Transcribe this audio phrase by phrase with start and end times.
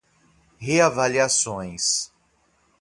[0.57, 2.09] reavaliações